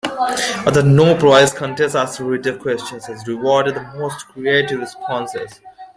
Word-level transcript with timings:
Other 0.65 0.81
No-Prize 0.81 1.53
contests 1.53 1.93
asked 1.93 2.19
readers 2.19 2.59
questions 2.59 3.07
and 3.07 3.27
rewarded 3.27 3.75
the 3.75 3.83
most 3.99 4.27
creative 4.29 4.79
responses. 4.79 5.61